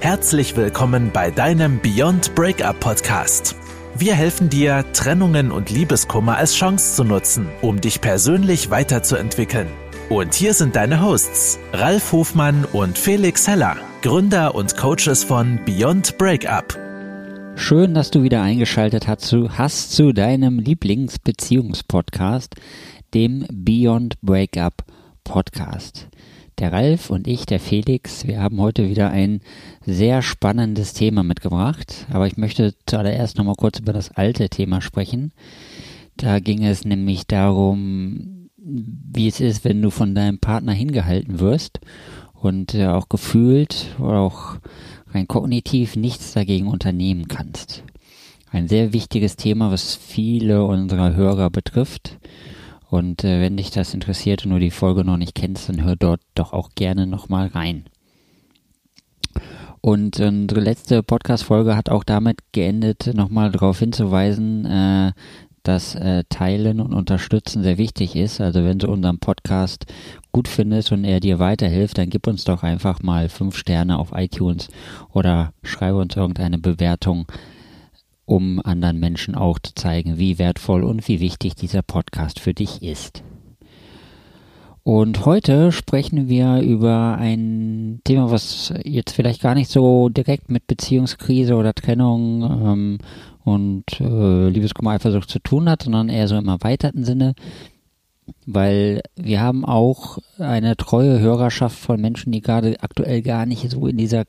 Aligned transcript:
Herzlich 0.00 0.56
willkommen 0.56 1.10
bei 1.12 1.32
deinem 1.32 1.80
Beyond 1.80 2.36
Breakup 2.36 2.78
Podcast. 2.78 3.56
Wir 3.96 4.14
helfen 4.14 4.48
dir, 4.48 4.84
Trennungen 4.92 5.50
und 5.50 5.70
Liebeskummer 5.70 6.36
als 6.36 6.54
Chance 6.54 6.94
zu 6.94 7.02
nutzen, 7.02 7.48
um 7.62 7.80
dich 7.80 8.00
persönlich 8.00 8.70
weiterzuentwickeln. 8.70 9.66
Und 10.08 10.34
hier 10.34 10.54
sind 10.54 10.76
deine 10.76 11.02
Hosts, 11.02 11.58
Ralf 11.72 12.12
Hofmann 12.12 12.64
und 12.72 12.96
Felix 12.96 13.48
Heller, 13.48 13.76
Gründer 14.00 14.54
und 14.54 14.76
Coaches 14.76 15.24
von 15.24 15.58
Beyond 15.66 16.16
Breakup. 16.16 16.78
Schön, 17.56 17.92
dass 17.92 18.12
du 18.12 18.22
wieder 18.22 18.40
eingeschaltet 18.40 19.08
hast 19.08 19.22
zu, 19.22 19.58
hast 19.58 19.90
zu 19.90 20.12
deinem 20.12 20.60
Lieblingsbeziehungspodcast, 20.60 22.54
dem 23.14 23.44
Beyond 23.50 24.20
Breakup 24.22 24.84
Podcast. 25.24 26.06
Der 26.58 26.72
Ralf 26.72 27.10
und 27.10 27.28
ich, 27.28 27.46
der 27.46 27.60
Felix, 27.60 28.26
wir 28.26 28.40
haben 28.40 28.60
heute 28.60 28.88
wieder 28.88 29.10
ein 29.10 29.42
sehr 29.86 30.22
spannendes 30.22 30.92
Thema 30.92 31.22
mitgebracht. 31.22 32.06
Aber 32.10 32.26
ich 32.26 32.36
möchte 32.36 32.74
zuallererst 32.84 33.38
nochmal 33.38 33.54
kurz 33.56 33.78
über 33.78 33.92
das 33.92 34.10
alte 34.10 34.48
Thema 34.48 34.80
sprechen. 34.80 35.32
Da 36.16 36.40
ging 36.40 36.64
es 36.64 36.84
nämlich 36.84 37.28
darum, 37.28 38.50
wie 38.56 39.28
es 39.28 39.38
ist, 39.38 39.64
wenn 39.64 39.80
du 39.80 39.90
von 39.90 40.16
deinem 40.16 40.40
Partner 40.40 40.72
hingehalten 40.72 41.38
wirst 41.38 41.78
und 42.34 42.74
äh, 42.74 42.86
auch 42.86 43.08
gefühlt 43.08 43.94
oder 44.00 44.18
auch 44.18 44.56
rein 45.12 45.28
kognitiv 45.28 45.94
nichts 45.94 46.32
dagegen 46.32 46.66
unternehmen 46.66 47.28
kannst. 47.28 47.84
Ein 48.50 48.66
sehr 48.66 48.92
wichtiges 48.92 49.36
Thema, 49.36 49.70
was 49.70 49.94
viele 49.94 50.64
unserer 50.64 51.14
Hörer 51.14 51.50
betrifft. 51.50 52.18
Und 52.90 53.24
äh, 53.24 53.40
wenn 53.40 53.56
dich 53.56 53.70
das 53.70 53.94
interessiert 53.94 54.44
und 54.44 54.52
du 54.52 54.58
die 54.58 54.70
Folge 54.70 55.04
noch 55.04 55.16
nicht 55.16 55.34
kennst, 55.34 55.68
dann 55.68 55.84
hör 55.84 55.96
dort 55.96 56.20
doch 56.34 56.52
auch 56.52 56.70
gerne 56.74 57.06
nochmal 57.06 57.48
rein. 57.48 57.84
Und 59.80 60.18
unsere 60.20 60.60
letzte 60.60 61.02
Podcast-Folge 61.02 61.76
hat 61.76 61.88
auch 61.88 62.02
damit 62.02 62.38
geendet, 62.52 63.10
nochmal 63.14 63.52
darauf 63.52 63.78
hinzuweisen, 63.78 64.64
äh, 64.64 65.12
dass 65.62 65.94
äh, 65.94 66.24
Teilen 66.30 66.80
und 66.80 66.94
Unterstützen 66.94 67.62
sehr 67.62 67.78
wichtig 67.78 68.16
ist. 68.16 68.40
Also 68.40 68.64
wenn 68.64 68.78
du 68.78 68.88
unseren 68.88 69.18
Podcast 69.18 69.84
gut 70.32 70.48
findest 70.48 70.92
und 70.92 71.04
er 71.04 71.20
dir 71.20 71.38
weiterhilft, 71.38 71.98
dann 71.98 72.10
gib 72.10 72.26
uns 72.26 72.44
doch 72.44 72.62
einfach 72.62 73.02
mal 73.02 73.28
fünf 73.28 73.56
Sterne 73.56 73.98
auf 73.98 74.12
iTunes 74.14 74.68
oder 75.12 75.52
schreibe 75.62 75.98
uns 75.98 76.16
irgendeine 76.16 76.58
Bewertung 76.58 77.26
um 78.28 78.60
anderen 78.62 79.00
Menschen 79.00 79.34
auch 79.34 79.58
zu 79.58 79.74
zeigen, 79.74 80.18
wie 80.18 80.38
wertvoll 80.38 80.84
und 80.84 81.08
wie 81.08 81.18
wichtig 81.18 81.54
dieser 81.54 81.80
Podcast 81.80 82.40
für 82.40 82.52
dich 82.52 82.82
ist. 82.82 83.22
Und 84.82 85.24
heute 85.24 85.72
sprechen 85.72 86.28
wir 86.28 86.60
über 86.60 87.16
ein 87.18 88.00
Thema, 88.04 88.30
was 88.30 88.72
jetzt 88.84 89.12
vielleicht 89.14 89.40
gar 89.40 89.54
nicht 89.54 89.70
so 89.70 90.10
direkt 90.10 90.50
mit 90.50 90.66
Beziehungskrise 90.66 91.56
oder 91.56 91.72
Trennung 91.72 92.42
ähm, 92.42 92.98
und 93.44 93.84
äh, 94.00 94.48
Liebeskummer 94.50 94.92
Eifersucht 94.92 95.30
zu 95.30 95.38
tun 95.38 95.68
hat, 95.68 95.84
sondern 95.84 96.10
eher 96.10 96.28
so 96.28 96.36
im 96.36 96.48
erweiterten 96.48 97.04
Sinne, 97.04 97.34
weil 98.44 99.00
wir 99.16 99.40
haben 99.40 99.64
auch 99.64 100.18
eine 100.38 100.76
treue 100.76 101.18
Hörerschaft 101.18 101.78
von 101.78 101.98
Menschen, 101.98 102.30
die 102.30 102.42
gerade 102.42 102.76
aktuell 102.80 103.22
gar 103.22 103.46
nicht 103.46 103.70
so 103.70 103.86
in 103.86 103.96
dieser 103.96 104.24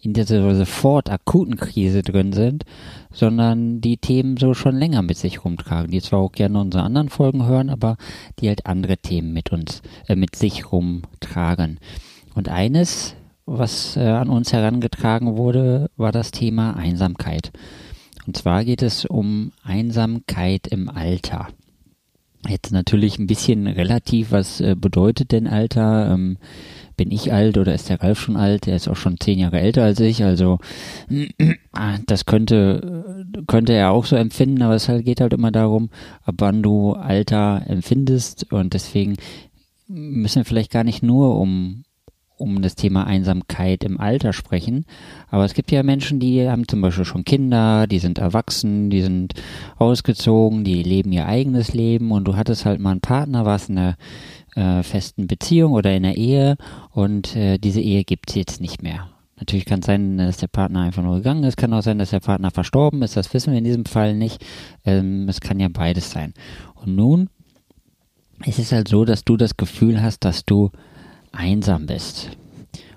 in 0.00 0.12
dieser 0.12 0.54
sofort 0.54 1.10
akuten 1.10 1.56
Krise 1.56 2.02
drin 2.02 2.32
sind, 2.32 2.64
sondern 3.12 3.80
die 3.80 3.96
Themen 3.96 4.36
so 4.36 4.54
schon 4.54 4.76
länger 4.76 5.02
mit 5.02 5.16
sich 5.16 5.44
rumtragen, 5.44 5.90
die 5.90 6.00
zwar 6.00 6.20
auch 6.20 6.32
gerne 6.32 6.60
unsere 6.60 6.84
anderen 6.84 7.08
Folgen 7.08 7.46
hören, 7.46 7.70
aber 7.70 7.96
die 8.38 8.48
halt 8.48 8.66
andere 8.66 8.96
Themen 8.98 9.32
mit 9.32 9.52
uns, 9.52 9.82
äh, 10.08 10.16
mit 10.16 10.36
sich 10.36 10.72
rumtragen. 10.72 11.78
Und 12.34 12.48
eines, 12.48 13.14
was 13.46 13.96
äh, 13.96 14.00
an 14.00 14.28
uns 14.28 14.52
herangetragen 14.52 15.36
wurde, 15.36 15.90
war 15.96 16.12
das 16.12 16.30
Thema 16.30 16.76
Einsamkeit. 16.76 17.52
Und 18.26 18.36
zwar 18.36 18.64
geht 18.64 18.82
es 18.82 19.04
um 19.04 19.52
Einsamkeit 19.62 20.68
im 20.68 20.88
Alter. 20.88 21.48
Jetzt 22.48 22.72
natürlich 22.72 23.18
ein 23.18 23.26
bisschen 23.26 23.66
relativ, 23.66 24.32
was 24.32 24.60
äh, 24.60 24.74
bedeutet 24.74 25.32
denn 25.32 25.46
Alter? 25.46 26.10
Ähm, 26.12 26.38
bin 27.00 27.12
ich 27.12 27.32
alt 27.32 27.56
oder 27.56 27.72
ist 27.72 27.88
der 27.88 28.02
Ralf 28.02 28.20
schon 28.20 28.36
alt? 28.36 28.68
Er 28.68 28.76
ist 28.76 28.86
auch 28.86 28.94
schon 28.94 29.18
zehn 29.18 29.38
Jahre 29.38 29.58
älter 29.58 29.84
als 29.84 30.00
ich, 30.00 30.22
also 30.22 30.58
das 32.06 32.26
könnte, 32.26 33.24
könnte 33.46 33.72
er 33.72 33.90
auch 33.90 34.04
so 34.04 34.16
empfinden, 34.16 34.60
aber 34.60 34.74
es 34.74 34.90
halt, 34.90 35.06
geht 35.06 35.22
halt 35.22 35.32
immer 35.32 35.50
darum, 35.50 35.88
ab 36.24 36.34
wann 36.40 36.62
du 36.62 36.92
Alter 36.92 37.62
empfindest 37.66 38.52
und 38.52 38.74
deswegen 38.74 39.16
müssen 39.88 40.40
wir 40.40 40.44
vielleicht 40.44 40.70
gar 40.70 40.84
nicht 40.84 41.02
nur 41.02 41.40
um 41.40 41.84
um 42.36 42.62
das 42.62 42.74
Thema 42.74 43.06
Einsamkeit 43.06 43.84
im 43.84 44.00
Alter 44.00 44.32
sprechen. 44.32 44.86
Aber 45.28 45.44
es 45.44 45.52
gibt 45.52 45.70
ja 45.70 45.82
Menschen, 45.82 46.20
die 46.20 46.48
haben 46.48 46.66
zum 46.66 46.80
Beispiel 46.80 47.04
schon 47.04 47.24
Kinder, 47.24 47.86
die 47.86 47.98
sind 47.98 48.16
erwachsen, 48.18 48.88
die 48.88 49.02
sind 49.02 49.34
ausgezogen, 49.76 50.64
die 50.64 50.82
leben 50.82 51.12
ihr 51.12 51.26
eigenes 51.26 51.74
Leben 51.74 52.12
und 52.12 52.24
du 52.24 52.36
hattest 52.36 52.64
halt 52.64 52.80
mal 52.80 52.92
einen 52.92 53.02
Partner, 53.02 53.44
warst 53.44 53.68
in 53.68 53.76
einer 53.76 53.96
äh, 54.54 54.82
festen 54.82 55.26
Beziehung 55.26 55.72
oder 55.72 55.94
in 55.94 56.04
einer 56.04 56.16
Ehe 56.16 56.56
und 56.90 57.36
äh, 57.36 57.58
diese 57.58 57.80
Ehe 57.80 58.04
gibt 58.04 58.30
es 58.30 58.36
jetzt 58.36 58.60
nicht 58.60 58.82
mehr. 58.82 59.08
Natürlich 59.36 59.64
kann 59.64 59.80
es 59.80 59.86
sein, 59.86 60.18
dass 60.18 60.36
der 60.36 60.48
Partner 60.48 60.82
einfach 60.82 61.02
nur 61.02 61.16
gegangen 61.16 61.44
ist, 61.44 61.56
kann 61.56 61.72
auch 61.72 61.82
sein, 61.82 61.98
dass 61.98 62.10
der 62.10 62.20
Partner 62.20 62.50
verstorben 62.50 63.00
ist, 63.02 63.16
das 63.16 63.32
wissen 63.32 63.52
wir 63.52 63.58
in 63.58 63.64
diesem 63.64 63.86
Fall 63.86 64.14
nicht. 64.14 64.44
Ähm, 64.84 65.28
es 65.28 65.40
kann 65.40 65.58
ja 65.58 65.68
beides 65.68 66.10
sein. 66.10 66.34
Und 66.74 66.94
nun 66.94 67.30
ist 68.44 68.58
es 68.58 68.72
halt 68.72 68.88
so, 68.88 69.04
dass 69.04 69.24
du 69.24 69.36
das 69.36 69.56
Gefühl 69.56 70.02
hast, 70.02 70.24
dass 70.24 70.44
du 70.44 70.70
einsam 71.32 71.86
bist. 71.86 72.30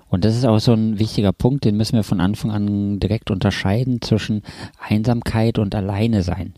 Und 0.08 0.24
das 0.24 0.36
ist 0.36 0.44
auch 0.44 0.60
so 0.60 0.72
ein 0.74 0.98
wichtiger 0.98 1.32
Punkt, 1.32 1.64
den 1.64 1.76
müssen 1.76 1.96
wir 1.96 2.04
von 2.04 2.20
Anfang 2.20 2.50
an 2.50 3.00
direkt 3.00 3.30
unterscheiden 3.30 4.00
zwischen 4.00 4.42
Einsamkeit 4.78 5.58
und 5.58 5.74
Alleine 5.74 6.22
sein. 6.22 6.54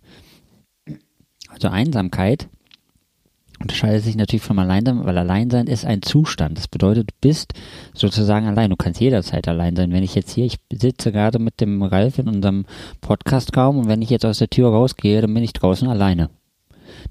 Also 1.49 1.69
Einsamkeit 1.69 2.49
unterscheidet 3.61 4.05
sich 4.05 4.17
natürlich 4.17 4.43
vom 4.43 4.59
Alleinsein, 4.59 5.05
weil 5.05 5.17
Alleinsein 5.17 5.67
ist 5.67 5.85
ein 5.85 6.03
Zustand. 6.03 6.59
Das 6.59 6.69
bedeutet, 6.69 7.11
du 7.11 7.15
bist 7.21 7.55
sozusagen 7.95 8.47
allein. 8.47 8.71
Du 8.71 8.77
kannst 8.77 9.01
jederzeit 9.01 9.49
allein 9.49 9.77
sein. 9.77 9.93
Wenn 9.93 10.03
ich 10.03 10.15
jetzt 10.15 10.31
hier, 10.31 10.45
ich 10.45 10.57
sitze 10.73 11.13
gerade 11.13 11.39
mit 11.39 11.61
dem 11.61 11.83
Ralf 11.83 12.19
in 12.19 12.29
unserem 12.29 12.67
Podcastraum 13.01 13.79
und 13.79 13.89
wenn 13.89 14.03
ich 14.03 14.11
jetzt 14.11 14.27
aus 14.27 14.39
der 14.39 14.51
Tür 14.51 14.71
rausgehe, 14.71 15.21
dann 15.21 15.33
bin 15.33 15.43
ich 15.43 15.53
draußen 15.53 15.89
alleine. 15.89 16.31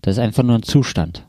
Das 0.01 0.17
ist 0.17 0.23
einfach 0.23 0.44
nur 0.44 0.55
ein 0.55 0.63
Zustand. 0.63 1.25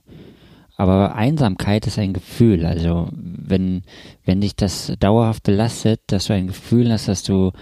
Aber 0.77 1.15
Einsamkeit 1.15 1.87
ist 1.87 1.99
ein 1.99 2.13
Gefühl. 2.13 2.67
Also 2.67 3.09
wenn, 3.13 3.83
wenn 4.25 4.43
dich 4.43 4.57
das 4.57 4.93
dauerhaft 5.01 5.43
belastet, 5.43 6.01
dass 6.09 6.27
du 6.27 6.35
ein 6.35 6.49
Gefühl 6.49 6.93
hast, 6.93 7.09
dass 7.09 7.23
du 7.23 7.53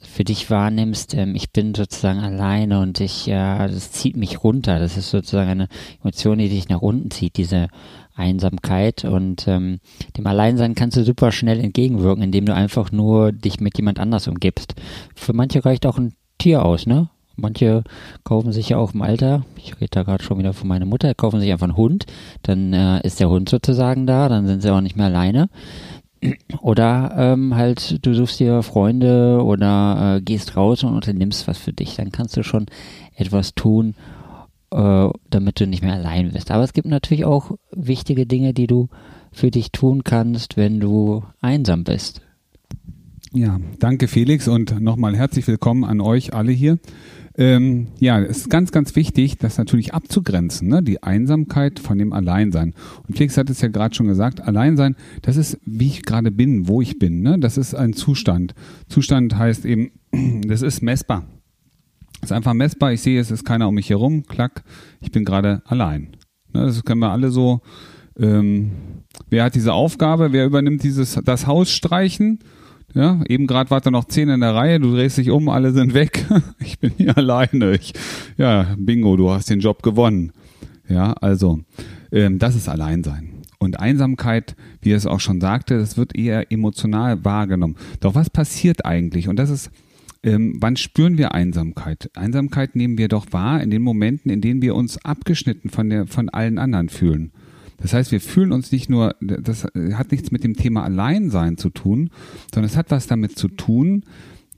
für 0.00 0.24
dich 0.24 0.50
wahrnimmst, 0.50 1.14
ähm, 1.14 1.34
ich 1.34 1.52
bin 1.52 1.74
sozusagen 1.74 2.20
alleine 2.20 2.80
und 2.80 3.00
ich, 3.00 3.26
ja, 3.26 3.66
das 3.66 3.92
zieht 3.92 4.16
mich 4.16 4.42
runter. 4.44 4.78
Das 4.78 4.96
ist 4.96 5.10
sozusagen 5.10 5.50
eine 5.50 5.68
Emotion, 6.02 6.38
die 6.38 6.48
dich 6.48 6.68
nach 6.68 6.82
unten 6.82 7.10
zieht, 7.10 7.36
diese 7.36 7.68
Einsamkeit. 8.14 9.04
Und 9.04 9.46
ähm, 9.48 9.80
dem 10.16 10.26
Alleinsein 10.26 10.74
kannst 10.74 10.96
du 10.96 11.04
super 11.04 11.32
schnell 11.32 11.60
entgegenwirken, 11.60 12.22
indem 12.22 12.46
du 12.46 12.54
einfach 12.54 12.92
nur 12.92 13.32
dich 13.32 13.60
mit 13.60 13.76
jemand 13.76 13.98
anders 13.98 14.28
umgibst. 14.28 14.74
Für 15.14 15.32
manche 15.32 15.64
reicht 15.64 15.86
auch 15.86 15.98
ein 15.98 16.14
Tier 16.38 16.64
aus, 16.64 16.86
ne? 16.86 17.08
Manche 17.34 17.82
kaufen 18.24 18.52
sich 18.52 18.68
ja 18.68 18.76
auch 18.76 18.92
im 18.92 19.00
Alter, 19.00 19.44
ich 19.56 19.74
rede 19.80 19.88
da 19.90 20.02
gerade 20.02 20.22
schon 20.22 20.38
wieder 20.38 20.52
von 20.52 20.68
meiner 20.68 20.84
Mutter, 20.84 21.14
kaufen 21.14 21.40
sich 21.40 21.50
einfach 21.50 21.66
einen 21.66 21.78
Hund, 21.78 22.04
dann 22.42 22.74
äh, 22.74 23.00
ist 23.06 23.20
der 23.20 23.30
Hund 23.30 23.48
sozusagen 23.48 24.06
da, 24.06 24.28
dann 24.28 24.46
sind 24.46 24.60
sie 24.60 24.70
auch 24.70 24.82
nicht 24.82 24.96
mehr 24.96 25.06
alleine. 25.06 25.48
Oder 26.60 27.14
ähm, 27.16 27.54
halt, 27.56 28.04
du 28.06 28.14
suchst 28.14 28.38
dir 28.38 28.62
Freunde 28.62 29.42
oder 29.42 30.16
äh, 30.16 30.20
gehst 30.20 30.56
raus 30.56 30.84
und 30.84 30.94
unternimmst 30.94 31.48
was 31.48 31.58
für 31.58 31.72
dich. 31.72 31.96
Dann 31.96 32.12
kannst 32.12 32.36
du 32.36 32.44
schon 32.44 32.66
etwas 33.16 33.54
tun, 33.54 33.94
äh, 34.70 35.08
damit 35.30 35.60
du 35.60 35.66
nicht 35.66 35.82
mehr 35.82 35.94
allein 35.94 36.32
bist. 36.32 36.50
Aber 36.50 36.62
es 36.62 36.72
gibt 36.72 36.86
natürlich 36.86 37.24
auch 37.24 37.56
wichtige 37.72 38.26
Dinge, 38.26 38.54
die 38.54 38.66
du 38.66 38.88
für 39.32 39.50
dich 39.50 39.72
tun 39.72 40.04
kannst, 40.04 40.56
wenn 40.56 40.78
du 40.78 41.24
einsam 41.40 41.84
bist. 41.84 42.20
Ja, 43.34 43.58
danke 43.78 44.08
Felix 44.08 44.46
und 44.46 44.80
nochmal 44.80 45.16
herzlich 45.16 45.46
willkommen 45.46 45.84
an 45.84 46.02
euch 46.02 46.34
alle 46.34 46.52
hier. 46.52 46.78
Ähm, 47.38 47.88
ja, 47.98 48.20
es 48.20 48.38
ist 48.38 48.50
ganz, 48.50 48.72
ganz 48.72 48.94
wichtig, 48.94 49.38
das 49.38 49.56
natürlich 49.56 49.94
abzugrenzen, 49.94 50.68
ne? 50.68 50.82
die 50.82 51.02
Einsamkeit 51.02 51.78
von 51.78 51.98
dem 51.98 52.12
Alleinsein. 52.12 52.74
Und 53.06 53.16
Felix 53.16 53.38
hat 53.38 53.48
es 53.48 53.62
ja 53.62 53.68
gerade 53.68 53.94
schon 53.94 54.06
gesagt, 54.06 54.42
Alleinsein, 54.42 54.96
das 55.22 55.36
ist, 55.36 55.58
wie 55.64 55.86
ich 55.86 56.02
gerade 56.02 56.30
bin, 56.30 56.68
wo 56.68 56.82
ich 56.82 56.98
bin. 56.98 57.22
Ne? 57.22 57.38
Das 57.38 57.56
ist 57.56 57.74
ein 57.74 57.94
Zustand. 57.94 58.54
Zustand 58.88 59.36
heißt 59.36 59.64
eben, 59.64 59.92
das 60.46 60.62
ist 60.62 60.82
messbar. 60.82 61.24
Das 62.20 62.30
ist 62.30 62.36
einfach 62.36 62.54
messbar. 62.54 62.92
Ich 62.92 63.00
sehe, 63.00 63.20
es 63.20 63.30
ist 63.30 63.44
keiner 63.44 63.68
um 63.68 63.74
mich 63.74 63.88
herum. 63.88 64.24
Klack, 64.24 64.62
ich 65.00 65.10
bin 65.10 65.24
gerade 65.24 65.62
allein. 65.64 66.16
Ne? 66.52 66.66
Das 66.66 66.84
können 66.84 67.00
wir 67.00 67.10
alle 67.10 67.30
so. 67.30 67.62
Ähm, 68.18 68.72
wer 69.30 69.44
hat 69.44 69.54
diese 69.54 69.72
Aufgabe? 69.72 70.32
Wer 70.32 70.44
übernimmt 70.44 70.82
dieses 70.82 71.18
das 71.24 71.46
Haus 71.46 71.70
streichen? 71.72 72.40
Ja, 72.94 73.20
eben 73.26 73.46
gerade 73.46 73.70
war 73.70 73.80
da 73.80 73.90
noch 73.90 74.04
zehn 74.04 74.28
in 74.28 74.40
der 74.40 74.54
Reihe, 74.54 74.78
du 74.78 74.92
drehst 74.92 75.16
dich 75.16 75.30
um, 75.30 75.48
alle 75.48 75.72
sind 75.72 75.94
weg. 75.94 76.26
Ich 76.60 76.78
bin 76.78 76.92
hier 76.96 77.16
alleine. 77.16 77.74
Ich, 77.74 77.92
ja, 78.36 78.74
bingo, 78.76 79.16
du 79.16 79.30
hast 79.30 79.50
den 79.50 79.60
Job 79.60 79.82
gewonnen. 79.82 80.32
Ja, 80.88 81.12
also, 81.14 81.60
ähm, 82.10 82.38
das 82.38 82.54
ist 82.54 82.68
Alleinsein. 82.68 83.42
Und 83.58 83.80
Einsamkeit, 83.80 84.56
wie 84.80 84.90
er 84.90 84.96
es 84.96 85.06
auch 85.06 85.20
schon 85.20 85.40
sagte, 85.40 85.78
das 85.78 85.96
wird 85.96 86.16
eher 86.16 86.50
emotional 86.50 87.24
wahrgenommen. 87.24 87.76
Doch 88.00 88.14
was 88.14 88.28
passiert 88.28 88.84
eigentlich? 88.84 89.28
Und 89.28 89.36
das 89.36 89.50
ist, 89.50 89.70
ähm, 90.22 90.56
wann 90.60 90.76
spüren 90.76 91.18
wir 91.18 91.32
Einsamkeit? 91.32 92.10
Einsamkeit 92.14 92.76
nehmen 92.76 92.98
wir 92.98 93.08
doch 93.08 93.26
wahr 93.30 93.62
in 93.62 93.70
den 93.70 93.82
Momenten, 93.82 94.30
in 94.30 94.40
denen 94.40 94.62
wir 94.62 94.74
uns 94.74 95.04
abgeschnitten 95.04 95.70
von, 95.70 95.88
der, 95.90 96.06
von 96.06 96.28
allen 96.28 96.58
anderen 96.58 96.88
fühlen. 96.88 97.32
Das 97.82 97.92
heißt, 97.92 98.12
wir 98.12 98.20
fühlen 98.20 98.52
uns 98.52 98.70
nicht 98.72 98.88
nur, 98.88 99.16
das 99.20 99.64
hat 99.64 100.12
nichts 100.12 100.30
mit 100.30 100.44
dem 100.44 100.54
Thema 100.54 100.84
Alleinsein 100.84 101.58
zu 101.58 101.68
tun, 101.68 102.10
sondern 102.54 102.70
es 102.70 102.76
hat 102.76 102.90
was 102.90 103.08
damit 103.08 103.36
zu 103.36 103.48
tun, 103.48 104.04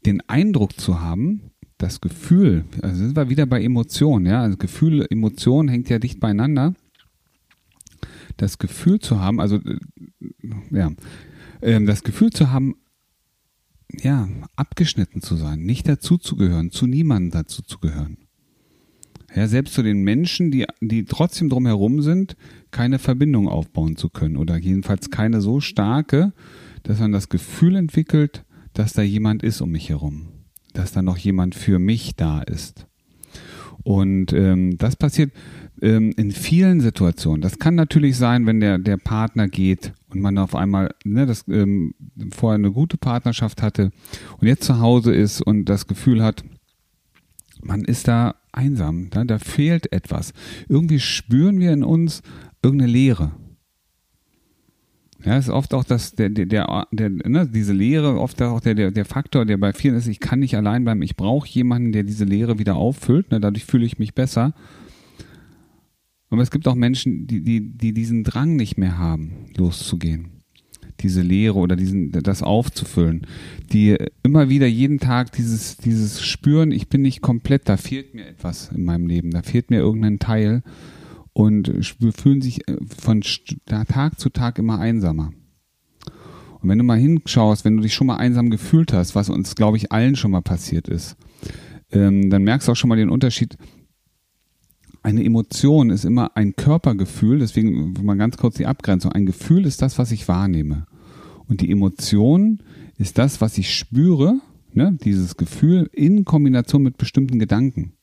den 0.05 0.21
Eindruck 0.29 0.79
zu 0.79 1.01
haben, 1.01 1.51
das 1.79 2.01
Gefühl, 2.01 2.65
also 2.83 2.97
sind 2.97 3.17
wir 3.17 3.31
wieder 3.31 3.47
bei 3.47 3.63
Emotionen, 3.63 4.27
ja, 4.27 4.43
also 4.43 4.57
Gefühle, 4.57 5.07
Emotionen 5.11 5.69
hängt 5.69 5.89
ja 5.89 5.99
dicht 5.99 6.21
beieinander 6.21 6.75
das 8.37 8.59
Gefühl 8.59 9.01
zu 9.01 9.21
haben, 9.21 9.41
also 9.41 9.57
äh, 9.57 9.79
ja, 10.71 10.93
ähm, 11.63 11.87
das 11.87 12.03
Gefühl 12.03 12.31
zu 12.31 12.51
haben, 12.51 12.77
ja, 14.03 14.29
abgeschnitten 14.57 15.23
zu 15.23 15.37
sein, 15.37 15.61
nicht 15.61 15.89
dazuzugehören, 15.89 16.71
zu 16.71 16.87
niemandem 16.87 17.31
dazuzugehören. 17.31 18.19
Ja, 19.35 19.49
selbst 19.49 19.75
zu 19.75 19.83
den 19.83 20.03
Menschen, 20.03 20.51
die, 20.51 20.67
die 20.81 21.05
trotzdem 21.05 21.49
drumherum 21.49 22.03
sind, 22.03 22.37
keine 22.75 22.99
Verbindung 22.99 23.49
aufbauen 23.49 23.95
zu 23.97 24.11
können 24.11 24.37
oder 24.37 24.57
jedenfalls 24.57 25.09
keine 25.09 25.41
so 25.41 25.61
starke, 25.61 26.33
dass 26.83 26.99
man 26.99 27.13
das 27.13 27.29
Gefühl 27.29 27.77
entwickelt, 27.77 28.45
dass 28.73 28.93
da 28.93 29.03
jemand 29.03 29.45
ist 29.45 29.61
um 29.61 29.71
mich 29.71 29.91
herum, 29.91 30.27
dass 30.73 30.91
da 30.91 31.01
noch 31.01 31.17
jemand 31.17 31.55
für 31.55 31.79
mich 31.79 32.17
da 32.17 32.43
ist. 32.43 32.89
Und 33.85 34.33
ähm, 34.33 34.77
das 34.77 34.97
passiert 34.97 35.31
ähm, 35.81 36.13
in 36.17 36.33
vielen 36.33 36.81
Situationen. 36.81 37.43
Das 37.43 37.61
kann 37.61 37.77
natürlich 37.77 38.17
sein, 38.17 38.45
wenn 38.45 38.59
der, 38.59 38.79
der 38.79 38.97
Partner 38.97 39.47
geht 39.47 39.93
und 40.09 40.21
man 40.21 40.37
auf 40.37 40.57
einmal 40.57 40.91
ne, 41.05 41.27
das, 41.27 41.47
ähm, 41.47 41.95
vorher 42.33 42.57
eine 42.57 42.73
gute 42.73 42.97
Partnerschaft 42.97 43.63
hatte 43.63 43.93
und 44.41 44.49
jetzt 44.49 44.65
zu 44.65 44.81
Hause 44.81 45.15
ist 45.15 45.41
und 45.41 45.67
das 45.67 45.87
Gefühl 45.87 46.25
hat, 46.25 46.45
man 47.63 47.85
ist 47.85 48.09
da 48.09 48.35
einsam, 48.53 49.11
da, 49.11 49.25
da 49.25 49.39
fehlt 49.39 49.93
etwas. 49.93 50.33
Irgendwie 50.69 51.01
spüren 51.01 51.61
wir 51.61 51.73
in 51.73 51.85
uns 51.85 52.23
irgendeine 52.65 52.91
Leere. 52.91 53.33
Ja, 55.25 55.39
ist 55.39 55.49
oft 55.49 55.73
auch 55.73 55.85
das, 55.85 56.15
der, 56.15 56.29
der, 56.29 56.45
der, 56.45 56.87
der 56.93 57.09
ne, 57.09 57.49
diese 57.49 57.73
Leere, 57.73 58.21
oft 58.21 58.43
auch 58.43 58.61
der, 58.61 58.75
der, 58.75 58.91
der 58.91 59.05
Faktor, 59.07 59.47
der 59.47 59.57
bei 59.57 59.73
vielen 59.73 59.95
ist, 59.95 60.07
ich 60.07 60.21
kann 60.21 60.41
nicht 60.41 60.57
allein 60.57 60.85
bleiben, 60.85 61.01
ich 61.01 61.17
brauche 61.17 61.49
jemanden, 61.49 61.93
der 61.93 62.03
diese 62.03 62.25
Leere 62.25 62.59
wieder 62.59 62.77
auffüllt, 62.77 63.31
ne, 63.31 63.41
dadurch 63.41 63.65
fühle 63.65 63.87
ich 63.87 63.99
mich 63.99 64.15
besser. 64.15 64.53
Aber 66.29 66.43
es 66.43 66.51
gibt 66.51 66.69
auch 66.69 66.75
Menschen, 66.75 67.27
die, 67.27 67.43
die, 67.43 67.61
die 67.61 67.95
diesen 67.95 68.25
Drang 68.25 68.57
nicht 68.57 68.77
mehr 68.77 68.99
haben, 68.99 69.47
loszugehen. 69.57 70.43
Diese 71.01 71.23
Leere 71.23 71.55
oder 71.55 71.77
diesen, 71.77 72.13
das 72.13 72.43
aufzufüllen. 72.43 73.27
Die 73.73 73.97
immer 74.23 74.49
wieder 74.49 74.67
jeden 74.67 74.99
Tag 74.99 75.33
dieses, 75.33 75.77
dieses 75.77 76.23
Spüren, 76.23 76.71
ich 76.71 76.89
bin 76.89 77.03
nicht 77.03 77.21
komplett, 77.21 77.69
da 77.69 77.77
fehlt 77.77 78.15
mir 78.15 78.27
etwas 78.27 78.71
in 78.73 78.85
meinem 78.85 79.07
Leben, 79.07 79.31
da 79.31 79.43
fehlt 79.43 79.71
mir 79.71 79.79
irgendein 79.79 80.19
Teil 80.19 80.63
und 81.35 81.71
fühlen 82.17 82.41
sich 82.41 82.67
äh, 82.69 82.79
von 82.99 83.23
Tag 83.67 84.19
zu 84.19 84.31
Tag 84.31 84.59
immer 84.59 84.79
einsamer. 84.79 85.33
Und 86.61 86.71
wenn 86.71 86.79
du 86.79 86.85
mal 86.85 86.99
hinschaust, 86.99 87.67
wenn 87.67 87.77
du 87.77 87.83
dich 87.83 87.93
schon 87.93 88.07
mal 88.07 88.17
einsam 88.17 88.49
gefühlt 88.49 88.95
hast, 88.95 89.15
was 89.15 89.29
uns, 89.29 89.55
glaube 89.55 89.77
ich, 89.77 89.93
allen 89.93 90.17
schon 90.17 90.31
mal 90.31 90.41
passiert 90.41 90.89
ist, 90.89 91.17
ähm, 91.93 92.31
dann 92.31 92.45
merkst 92.45 92.67
du 92.67 92.73
auch 92.73 92.77
schon 92.77 92.89
mal 92.89 92.97
den 92.97 93.11
Unterschied. 93.11 93.59
Eine 95.03 95.23
Emotion 95.23 95.91
ist 95.91 96.07
immer 96.07 96.35
ein 96.37 96.57
Körpergefühl, 96.57 97.41
deswegen 97.41 97.93
mal 98.03 98.17
ganz 98.17 98.39
kurz 98.39 98.55
die 98.55 98.65
Abgrenzung. 98.65 99.13
Ein 99.13 99.27
Gefühl 99.27 99.67
ist 99.67 99.83
das, 99.83 99.99
was 99.99 100.11
ich 100.13 100.27
wahrnehme. 100.29 100.87
Und 101.47 101.61
die 101.61 101.71
Emotion 101.71 102.63
ist 102.97 103.19
das, 103.19 103.41
was 103.41 103.59
ich 103.59 103.75
spüre, 103.75 104.41
ne? 104.73 104.97
dieses 105.05 105.37
Gefühl 105.37 105.91
in 105.93 106.25
Kombination 106.25 106.83
mit 106.83 106.97
bestimmten 106.97 107.39
Gedanken. 107.39 107.94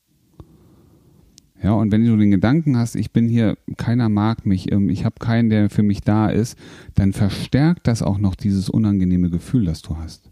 Ja, 1.64 1.74
und 1.74 1.92
wenn 1.92 2.06
du 2.06 2.18
den 2.18 2.32
Gedanken 2.32 2.78
hast, 2.78 2.96
ich 2.96 3.12
bin 3.12 3.28
hier, 3.28 3.56
keiner 3.78 4.10
mag 4.10 4.46
mich, 4.46 4.72
ähm, 4.72 4.90
ich 4.90 5.06
habe 5.06 5.16
keinen, 5.20 5.50
der 5.50 5.70
für 5.70 5.84
mich 5.84 6.02
da 6.02 6.28
ist, 6.28 6.58
dann 6.96 7.14
verstärkt 7.14 7.88
das 7.88 8.02
auch 8.02 8.18
noch 8.18 8.36
dieses 8.36 8.70
unangenehme 8.70 9.30
Gefühl, 9.30 9.66
das 9.66 9.82
du 9.82 9.98
hast. 9.98 10.32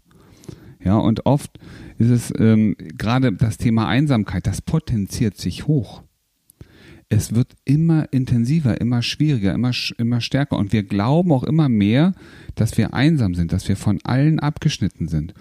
Ja, 0.82 0.96
und 0.96 1.26
oft 1.26 1.58
ist 1.98 2.10
es 2.10 2.32
ähm, 2.38 2.74
gerade 2.98 3.32
das 3.32 3.58
Thema 3.58 3.86
Einsamkeit, 3.86 4.46
das 4.46 4.62
potenziert 4.62 5.36
sich 5.36 5.66
hoch 5.66 6.02
es 7.12 7.34
wird 7.34 7.54
immer 7.64 8.12
intensiver, 8.12 8.80
immer 8.80 9.02
schwieriger, 9.02 9.52
immer, 9.52 9.72
immer 9.98 10.20
stärker. 10.20 10.56
Und 10.56 10.72
wir 10.72 10.84
glauben 10.84 11.32
auch 11.32 11.42
immer 11.42 11.68
mehr, 11.68 12.14
dass 12.54 12.78
wir 12.78 12.94
einsam 12.94 13.34
sind, 13.34 13.52
dass 13.52 13.68
wir 13.68 13.76
von 13.76 13.98
allen 14.04 14.38
abgeschnitten 14.38 15.08
sind. 15.08 15.34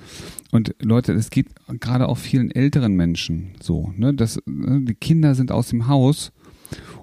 Und 0.51 0.75
Leute, 0.81 1.13
es 1.13 1.30
geht 1.30 1.48
gerade 1.80 2.10
auch 2.10 2.18
vielen 2.18 2.50
älteren 2.50 2.95
Menschen 2.95 3.51
so, 3.62 3.94
ne, 3.95 4.16
dass 4.16 4.42
ne, 4.48 4.81
die 4.81 4.95
Kinder 4.95 5.36
sind 5.36 5.51
aus 5.51 5.69
dem 5.69 5.88
Haus 5.88 6.31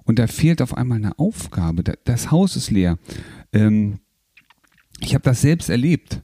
und 0.03 0.19
da 0.19 0.27
fehlt 0.27 0.61
auf 0.61 0.77
einmal 0.77 0.99
eine 0.99 1.17
Aufgabe. 1.17 1.85
Das 2.05 2.33
Haus 2.33 2.57
ist 2.57 2.73
leer. 2.73 2.99
Ähm, 3.53 4.01
ich 4.99 5.15
habe 5.15 5.23
das 5.23 5.43
selbst 5.43 5.71
erlebt. 5.71 6.21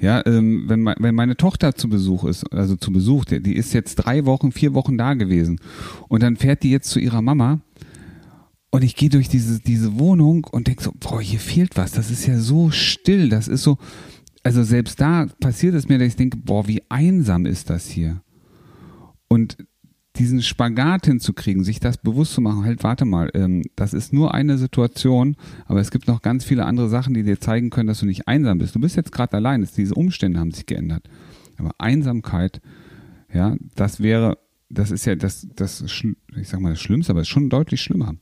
Ja, 0.00 0.24
ähm, 0.26 0.64
wenn, 0.66 0.84
wenn 0.84 1.14
meine 1.14 1.36
Tochter 1.36 1.74
zu 1.74 1.88
Besuch 1.90 2.24
ist, 2.24 2.50
also 2.52 2.74
zu 2.74 2.90
Besuch, 2.90 3.26
die, 3.26 3.42
die 3.42 3.54
ist 3.54 3.74
jetzt 3.74 3.96
drei 3.96 4.24
Wochen, 4.24 4.50
vier 4.50 4.72
Wochen 4.72 4.96
da 4.96 5.12
gewesen 5.12 5.60
und 6.08 6.22
dann 6.22 6.36
fährt 6.36 6.62
die 6.62 6.70
jetzt 6.70 6.88
zu 6.88 6.98
ihrer 6.98 7.22
Mama 7.22 7.60
und 8.72 8.82
ich 8.82 8.96
gehe 8.96 9.10
durch 9.10 9.28
diese, 9.28 9.60
diese 9.60 9.98
Wohnung 9.98 10.44
und 10.50 10.66
denke 10.66 10.82
so, 10.82 10.92
boah, 10.98 11.20
hier 11.20 11.38
fehlt 11.38 11.76
was. 11.76 11.92
Das 11.92 12.10
ist 12.10 12.26
ja 12.26 12.38
so 12.38 12.70
still. 12.70 13.28
Das 13.28 13.46
ist 13.46 13.62
so, 13.62 13.76
also 14.42 14.62
selbst 14.62 14.98
da 14.98 15.26
passiert 15.40 15.74
es 15.74 15.88
mir, 15.88 15.98
dass 15.98 16.08
ich 16.08 16.16
denke, 16.16 16.38
boah, 16.38 16.66
wie 16.66 16.82
einsam 16.88 17.44
ist 17.44 17.68
das 17.68 17.86
hier. 17.86 18.22
Und 19.28 19.58
diesen 20.16 20.40
Spagat 20.40 21.04
hinzukriegen, 21.04 21.64
sich 21.64 21.80
das 21.80 21.98
bewusst 21.98 22.32
zu 22.32 22.40
machen, 22.40 22.64
halt, 22.64 22.82
warte 22.82 23.04
mal, 23.04 23.30
ähm, 23.34 23.62
das 23.76 23.92
ist 23.92 24.14
nur 24.14 24.32
eine 24.32 24.56
Situation, 24.56 25.36
aber 25.66 25.80
es 25.80 25.90
gibt 25.90 26.08
noch 26.08 26.22
ganz 26.22 26.44
viele 26.44 26.64
andere 26.64 26.88
Sachen, 26.88 27.12
die 27.12 27.24
dir 27.24 27.40
zeigen 27.40 27.68
können, 27.68 27.88
dass 27.88 28.00
du 28.00 28.06
nicht 28.06 28.26
einsam 28.26 28.58
bist. 28.58 28.74
Du 28.74 28.80
bist 28.80 28.96
jetzt 28.96 29.12
gerade 29.12 29.36
allein, 29.36 29.68
diese 29.76 29.94
Umstände 29.94 30.40
haben 30.40 30.50
sich 30.50 30.64
geändert. 30.64 31.08
Aber 31.58 31.74
Einsamkeit, 31.76 32.62
ja, 33.32 33.54
das 33.74 34.00
wäre, 34.00 34.38
das 34.70 34.90
ist 34.90 35.04
ja 35.04 35.14
das, 35.14 35.46
das, 35.56 35.82
ich 35.82 36.48
sag 36.48 36.60
mal, 36.60 36.70
das 36.70 36.80
Schlimmste, 36.80 37.12
aber 37.12 37.20
es 37.20 37.28
ist 37.28 37.32
schon 37.32 37.50
deutlich 37.50 37.82
schlimmer 37.82 38.14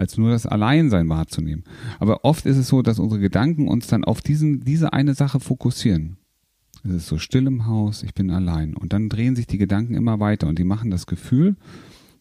als 0.00 0.16
nur 0.16 0.30
das 0.30 0.46
Alleinsein 0.46 1.10
wahrzunehmen. 1.10 1.64
Aber 1.98 2.24
oft 2.24 2.46
ist 2.46 2.56
es 2.56 2.68
so, 2.68 2.80
dass 2.80 2.98
unsere 2.98 3.20
Gedanken 3.20 3.68
uns 3.68 3.86
dann 3.86 4.02
auf 4.02 4.22
diesen, 4.22 4.60
diese 4.60 4.94
eine 4.94 5.14
Sache 5.14 5.40
fokussieren. 5.40 6.16
Es 6.82 6.90
ist 6.90 7.06
so 7.06 7.18
still 7.18 7.46
im 7.46 7.66
Haus, 7.66 8.02
ich 8.02 8.14
bin 8.14 8.30
allein. 8.30 8.74
Und 8.74 8.94
dann 8.94 9.10
drehen 9.10 9.36
sich 9.36 9.46
die 9.46 9.58
Gedanken 9.58 9.94
immer 9.94 10.18
weiter 10.18 10.48
und 10.48 10.58
die 10.58 10.64
machen 10.64 10.90
das 10.90 11.06
Gefühl, 11.06 11.56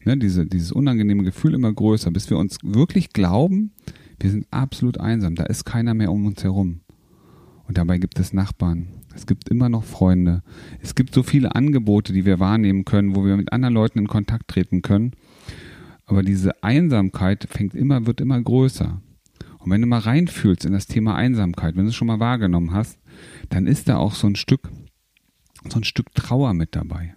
ne, 0.03 0.17
diese, 0.17 0.45
dieses 0.45 0.73
unangenehme 0.73 1.23
Gefühl 1.23 1.53
immer 1.53 1.71
größer, 1.71 2.11
bis 2.11 2.29
wir 2.29 2.37
uns 2.37 2.57
wirklich 2.63 3.13
glauben, 3.13 3.71
wir 4.19 4.29
sind 4.29 4.47
absolut 4.51 4.99
einsam, 4.99 5.35
da 5.35 5.45
ist 5.45 5.63
keiner 5.63 5.93
mehr 5.93 6.11
um 6.11 6.25
uns 6.25 6.43
herum. 6.43 6.81
Und 7.65 7.77
dabei 7.77 7.97
gibt 7.97 8.19
es 8.19 8.33
Nachbarn, 8.33 8.89
es 9.15 9.25
gibt 9.25 9.47
immer 9.47 9.69
noch 9.69 9.85
Freunde, 9.85 10.43
es 10.81 10.95
gibt 10.95 11.13
so 11.13 11.23
viele 11.23 11.55
Angebote, 11.55 12.11
die 12.11 12.25
wir 12.25 12.39
wahrnehmen 12.41 12.83
können, 12.83 13.15
wo 13.15 13.23
wir 13.23 13.37
mit 13.37 13.53
anderen 13.53 13.73
Leuten 13.73 13.99
in 13.99 14.07
Kontakt 14.07 14.49
treten 14.49 14.81
können. 14.81 15.13
Aber 16.09 16.23
diese 16.23 16.63
Einsamkeit 16.63 17.47
fängt 17.51 17.75
immer, 17.75 18.07
wird 18.07 18.19
immer 18.19 18.41
größer. 18.41 18.99
Und 19.59 19.69
wenn 19.69 19.81
du 19.81 19.85
mal 19.85 19.99
reinfühlst 19.99 20.65
in 20.65 20.73
das 20.73 20.87
Thema 20.87 21.13
Einsamkeit, 21.13 21.75
wenn 21.75 21.83
du 21.83 21.89
es 21.89 21.95
schon 21.95 22.07
mal 22.07 22.19
wahrgenommen 22.19 22.73
hast, 22.73 22.97
dann 23.49 23.67
ist 23.67 23.87
da 23.87 23.97
auch 23.97 24.15
so 24.15 24.25
ein 24.25 24.35
Stück, 24.35 24.71
so 25.69 25.77
ein 25.77 25.83
Stück 25.83 26.11
Trauer 26.15 26.55
mit 26.55 26.75
dabei. 26.75 27.13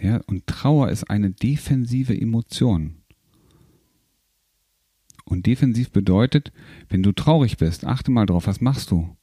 Ja, 0.00 0.20
und 0.28 0.46
Trauer 0.46 0.90
ist 0.90 1.10
eine 1.10 1.30
defensive 1.30 2.16
Emotion. 2.16 2.98
Und 5.24 5.46
defensiv 5.46 5.90
bedeutet, 5.90 6.52
wenn 6.88 7.02
du 7.02 7.10
traurig 7.10 7.56
bist, 7.56 7.84
achte 7.84 8.12
mal 8.12 8.26
drauf, 8.26 8.46
was 8.46 8.60
machst 8.60 8.92
du? 8.92 9.16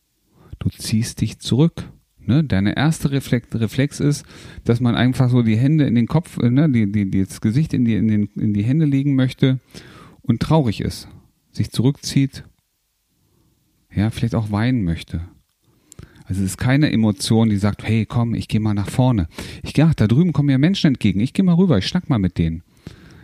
Du 0.59 0.67
ziehst 0.67 1.21
dich 1.21 1.39
zurück. 1.39 1.89
Ne? 2.27 2.43
Deine 2.43 2.75
erste 2.75 3.11
Reflex, 3.11 3.47
Reflex 3.53 3.99
ist, 3.99 4.25
dass 4.63 4.79
man 4.79 4.95
einfach 4.95 5.29
so 5.29 5.41
die 5.41 5.57
Hände 5.57 5.85
in 5.85 5.95
den 5.95 6.07
Kopf, 6.07 6.37
äh, 6.39 6.49
ne, 6.49 6.69
die, 6.69 6.91
die, 6.91 7.23
das 7.23 7.41
Gesicht 7.41 7.73
in 7.73 7.85
die, 7.85 7.95
in, 7.95 8.07
den, 8.07 8.29
in 8.35 8.53
die 8.53 8.63
Hände 8.63 8.85
legen 8.85 9.15
möchte 9.15 9.59
und 10.21 10.41
traurig 10.41 10.81
ist, 10.81 11.07
sich 11.51 11.71
zurückzieht, 11.71 12.43
ja, 13.93 14.09
vielleicht 14.09 14.35
auch 14.35 14.51
weinen 14.51 14.83
möchte. 14.83 15.21
Also 16.25 16.41
es 16.41 16.51
ist 16.51 16.57
keine 16.57 16.91
Emotion, 16.91 17.49
die 17.49 17.57
sagt, 17.57 17.83
hey, 17.83 18.05
komm, 18.05 18.33
ich 18.33 18.47
gehe 18.47 18.59
mal 18.59 18.73
nach 18.73 18.89
vorne. 18.89 19.27
Ich 19.63 19.77
ja, 19.77 19.91
da 19.95 20.07
drüben 20.07 20.33
kommen 20.33 20.49
ja 20.49 20.57
Menschen 20.57 20.87
entgegen. 20.87 21.19
Ich 21.19 21.33
gehe 21.33 21.45
mal 21.45 21.53
rüber, 21.53 21.77
ich 21.77 21.87
schnack 21.87 22.09
mal 22.09 22.17
mit 22.17 22.37
denen. 22.37 22.63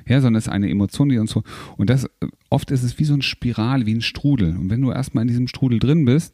Ja, 0.08 0.22
sondern 0.22 0.40
es 0.40 0.48
ist 0.48 0.54
eine 0.54 0.70
Emotion, 0.70 1.10
die 1.10 1.18
uns 1.18 1.32
so 1.32 1.44
und 1.78 1.90
das 1.90 2.08
oft 2.50 2.72
ist 2.72 2.84
es 2.84 3.00
wie 3.00 3.06
so 3.06 3.14
ein 3.14 3.22
Spiral, 3.22 3.86
wie 3.86 3.94
ein 3.94 4.02
Strudel. 4.02 4.58
Und 4.58 4.70
wenn 4.70 4.82
du 4.82 4.92
erstmal 4.92 5.24
in 5.24 5.28
diesem 5.30 5.48
Strudel 5.48 5.80
drin 5.80 6.06
bist, 6.06 6.34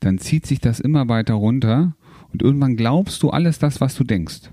dann 0.00 0.18
zieht 0.18 0.46
sich 0.46 0.60
das 0.60 0.80
immer 0.80 1.08
weiter 1.08 1.34
runter 1.34 1.96
und 2.32 2.42
irgendwann 2.42 2.76
glaubst 2.76 3.22
du 3.22 3.30
alles 3.30 3.58
das, 3.58 3.80
was 3.80 3.94
du 3.94 4.04
denkst. 4.04 4.50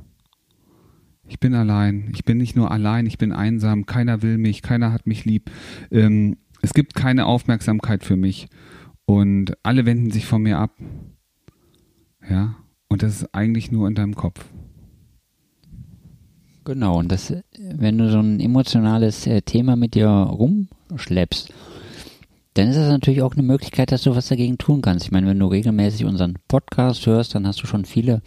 Ich 1.28 1.40
bin 1.40 1.54
allein, 1.54 2.12
ich 2.14 2.26
bin 2.26 2.38
nicht 2.38 2.56
nur 2.56 2.70
allein, 2.72 3.06
ich 3.06 3.18
bin 3.18 3.32
einsam, 3.32 3.86
keiner 3.86 4.22
will 4.22 4.38
mich, 4.38 4.62
keiner 4.62 4.92
hat 4.92 5.08
mich 5.08 5.26
lieb. 5.26 5.50
Ähm, 5.92 6.38
Es 6.62 6.74
gibt 6.74 6.96
keine 6.96 7.26
Aufmerksamkeit 7.26 8.04
für 8.04 8.16
mich 8.16 8.48
und 9.06 9.58
alle 9.64 9.86
wenden 9.86 10.12
sich 10.12 10.26
von 10.26 10.42
mir 10.44 10.60
ab. 10.60 10.72
Ja, 12.30 12.56
und 12.88 13.04
das 13.04 13.16
ist 13.22 13.36
eigentlich 13.36 13.72
nur 13.72 13.88
in 13.88 13.96
deinem 13.96 14.16
Kopf. 14.16 14.46
Genau, 16.66 17.00
und 17.00 17.12
das, 17.12 17.34
wenn 17.58 17.98
du 17.98 18.10
so 18.10 18.20
ein 18.20 18.40
emotionales 18.40 19.28
äh, 19.28 19.42
Thema 19.42 19.76
mit 19.76 19.96
dir 19.96 20.08
rumschleppst, 20.08 21.54
dann 22.54 22.70
ist 22.70 22.78
das 22.78 22.90
natürlich 22.90 23.22
auch 23.22 23.34
eine 23.34 23.44
Möglichkeit, 23.44 23.92
dass 23.92 24.04
du 24.04 24.16
was 24.16 24.28
dagegen 24.28 24.58
tun 24.58 24.82
kannst. 24.82 25.06
Ich 25.06 25.12
meine, 25.12 25.28
wenn 25.28 25.40
du 25.40 25.48
regelmäßig 25.48 26.06
unseren 26.06 26.38
Podcast 26.48 27.06
hörst, 27.06 27.34
dann 27.36 27.48
hast 27.48 27.62
du 27.62 27.68
schon 27.68 27.86
viele 27.86 28.22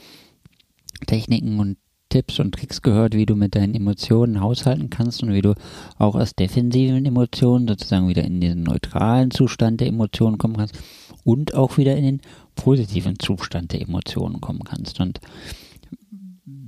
Techniken 1.07 1.61
und 1.61 1.77
Tipps 2.09 2.39
und 2.39 2.55
Tricks 2.55 2.83
gehört, 2.83 3.15
wie 3.15 3.27
du 3.27 3.35
mit 3.35 3.55
deinen 3.55 3.75
Emotionen 3.75 4.41
haushalten 4.41 4.91
kannst 4.91 5.23
und 5.23 5.33
wie 5.33 5.43
du 5.43 5.55
auch 5.99 6.15
aus 6.15 6.35
defensiven 6.35 7.05
Emotionen 7.05 7.67
sozusagen 7.67 8.09
wieder 8.09 8.23
in 8.23 8.41
den 8.41 8.63
neutralen 8.63 9.31
Zustand 9.31 9.81
der 9.81 9.89
Emotionen 9.89 10.39
kommen 10.39 10.57
kannst 10.57 10.79
und 11.25 11.55
auch 11.55 11.79
wieder 11.79 11.97
in 11.97 12.05
den 12.05 12.21
positiven 12.55 13.19
Zustand 13.19 13.73
der 13.73 13.83
Emotionen 13.83 14.41
kommen 14.41 14.63
kannst. 14.65 15.01
Und 15.01 15.21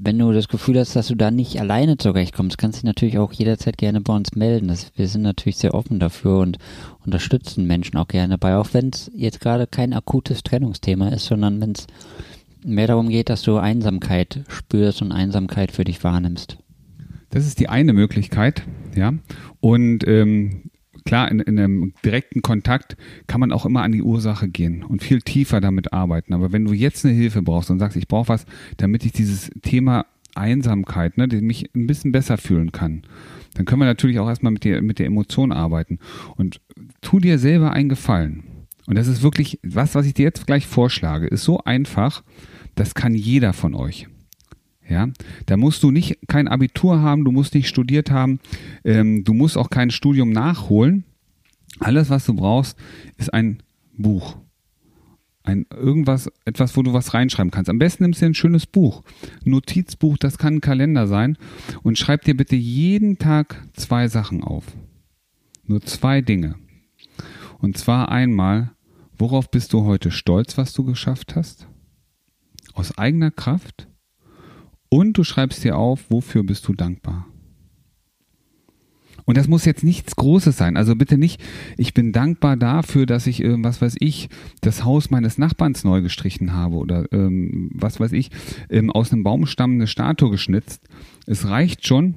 wenn 0.09 0.19
du 0.19 0.33
das 0.33 0.49
Gefühl 0.49 0.79
hast, 0.79 0.97
dass 0.97 1.09
du 1.09 1.17
da 1.17 1.31
nicht 1.31 1.61
alleine 1.61 1.99
zurechtkommst, 1.99 2.57
kannst 2.57 2.79
du 2.79 2.81
dich 2.81 2.87
natürlich 2.87 3.19
auch 3.19 3.31
jederzeit 3.31 3.77
gerne 3.77 4.01
bei 4.01 4.17
uns 4.17 4.35
melden. 4.35 4.69
Das, 4.69 4.91
wir 4.97 5.07
sind 5.07 5.21
natürlich 5.21 5.59
sehr 5.59 5.75
offen 5.75 6.01
dafür 6.01 6.39
und 6.39 6.57
unterstützen 7.05 7.67
Menschen 7.67 7.99
auch 7.99 8.09
gerne 8.09 8.39
dabei, 8.39 8.57
auch 8.57 8.73
wenn 8.73 8.89
es 8.89 9.11
jetzt 9.15 9.39
gerade 9.39 9.67
kein 9.67 9.93
akutes 9.93 10.43
Trennungsthema 10.43 11.09
ist, 11.09 11.27
sondern 11.27 11.61
wenn 11.61 11.73
es 11.73 11.87
mehr 12.65 12.87
darum 12.87 13.11
geht, 13.11 13.29
dass 13.29 13.43
du 13.43 13.59
Einsamkeit 13.59 14.45
spürst 14.49 15.03
und 15.03 15.13
Einsamkeit 15.13 15.73
für 15.73 15.85
dich 15.85 16.03
wahrnimmst. 16.03 16.57
Das 17.29 17.47
ist 17.47 17.61
die 17.61 17.69
eine 17.69 17.93
Möglichkeit, 17.93 18.63
ja. 18.97 19.13
Und 19.61 20.09
ähm, 20.09 20.71
klar, 21.09 21.31
in, 21.31 21.41
in 21.41 21.59
einem 21.59 21.95
direkten 22.05 22.43
Kontakt 22.43 22.99
kann 23.29 23.41
man 23.41 23.51
auch 23.51 23.65
immer 23.65 23.83
an 23.83 23.93
die 23.93 24.03
Ursache 24.03 24.47
gehen 24.47 24.85
und 24.85 25.03
viel 25.03 25.23
tiefer 25.23 25.59
damit 25.63 25.95
arbeiten. 25.95 26.35
Aber 26.35 26.53
wenn 26.53 26.67
du 26.67 26.75
jetzt 26.75 27.05
eine 27.07 27.15
Hilfe 27.15 27.41
brauchst 27.41 27.71
und 27.71 27.79
sagst, 27.79 27.97
ich 27.97 28.09
brauche 28.09 28.29
was, 28.29 28.45
damit 28.77 29.07
ich 29.07 29.13
dieses 29.13 29.51
Thema 29.63 30.05
Einsamkeit, 30.35 31.17
ne, 31.17 31.27
mich 31.41 31.75
ein 31.75 31.87
bisschen 31.87 32.13
besser 32.13 32.37
fühlen 32.37 32.73
kann, 32.73 33.05
dann 33.55 33.65
können 33.65 33.81
wir 33.81 33.87
natürlich 33.87 34.19
auch 34.19 34.29
erstmal 34.29 34.53
mit 34.53 34.65
der, 34.65 34.83
mit 34.83 34.99
der 34.99 35.07
Emotion 35.07 35.51
arbeiten. 35.51 35.99
Und 36.37 36.61
tu 37.01 37.21
dir 37.21 37.39
selber 37.39 37.73
einen 37.73 37.89
Gefallen. 37.89 38.43
Und 38.87 38.99
das 38.99 39.09
ist 39.09 39.23
wirklich, 39.23 39.59
was, 39.63 39.95
was 39.95 40.05
ich 40.05 40.13
dir 40.13 40.25
jetzt 40.25 40.47
gleich 40.47 40.67
vorschlage, 40.67 41.27
ist 41.27 41.43
so 41.43 41.59
einfach, 41.65 42.23
das 42.75 42.95
kann 42.95 43.15
jeder 43.15 43.55
von 43.55 43.75
euch. 43.75 44.09
Ja, 44.89 45.09
da 45.45 45.57
musst 45.59 45.83
du 45.83 45.91
nicht 45.91 46.19
kein 46.29 46.49
Abitur 46.49 47.01
haben, 47.01 47.25
du 47.25 47.31
musst 47.31 47.55
nicht 47.55 47.69
studiert 47.69 48.11
haben, 48.11 48.41
ähm, 48.85 49.23
du 49.23 49.35
musst 49.35 49.59
auch 49.59 49.69
kein 49.69 49.91
Studium 49.91 50.31
nachholen. 50.31 51.05
Alles, 51.79 52.09
was 52.09 52.25
du 52.25 52.35
brauchst, 52.35 52.79
ist 53.19 53.33
ein 53.33 53.63
Buch. 53.97 54.39
Ein 55.43 55.67
irgendwas, 55.71 56.31
etwas, 56.45 56.77
wo 56.77 56.83
du 56.83 56.93
was 56.93 57.15
reinschreiben 57.15 57.51
kannst. 57.51 57.71
Am 57.71 57.79
besten 57.79 58.05
nimmst 58.05 58.23
du 58.23 58.27
ein 58.27 58.35
schönes 58.35 58.67
Buch. 58.67 59.03
Ein 59.45 59.51
Notizbuch, 59.51 60.17
das 60.17 60.39
kann 60.39 60.57
ein 60.57 60.61
Kalender 60.61 61.07
sein. 61.07 61.37
Und 61.83 61.99
schreib 61.99 62.25
dir 62.25 62.37
bitte 62.37 62.57
jeden 62.57 63.19
Tag 63.19 63.63
zwei 63.75 64.09
Sachen 64.09 64.43
auf. 64.43 64.65
Nur 65.67 65.83
zwei 65.83 66.23
Dinge. 66.23 66.57
Und 67.59 67.77
zwar 67.77 68.11
einmal, 68.11 68.73
worauf 69.19 69.51
bist 69.51 69.73
du 69.73 69.85
heute 69.85 70.11
stolz, 70.11 70.57
was 70.57 70.73
du 70.73 70.85
geschafft 70.85 71.37
hast? 71.37 71.67
Aus 72.75 72.97
eigener 72.97 73.31
Kraft? 73.31 73.89
Und 74.89 75.19
du 75.19 75.25
schreibst 75.25 75.65
dir 75.65 75.77
auf, 75.77 76.11
wofür 76.11 76.43
bist 76.45 76.67
du 76.69 76.75
dankbar. 76.75 77.27
Und 79.29 79.37
das 79.37 79.47
muss 79.47 79.67
jetzt 79.67 79.85
nichts 79.85 80.17
Großes 80.17 80.57
sein. 80.57 80.79
Also 80.79 80.97
bitte 80.97 81.19
nicht, 81.19 81.39
ich 81.77 81.93
bin 81.93 82.13
dankbar 82.13 82.57
dafür, 82.57 83.05
dass 83.05 83.27
ich, 83.27 83.45
äh, 83.45 83.63
was 83.63 83.83
weiß 83.83 83.97
ich, 84.01 84.31
das 84.63 84.85
Haus 84.85 85.11
meines 85.11 85.37
Nachbarns 85.37 85.85
neu 85.85 86.01
gestrichen 86.01 86.55
habe 86.55 86.77
oder 86.77 87.13
ähm, 87.13 87.71
was 87.75 88.01
weiß 88.01 88.13
ich, 88.13 88.31
ähm, 88.71 88.91
aus 88.91 89.13
einem 89.13 89.25
Baumstamm 89.25 89.73
eine 89.73 89.87
Statue 89.87 90.31
geschnitzt. 90.31 90.89
Es 91.27 91.47
reicht 91.47 91.87
schon, 91.87 92.15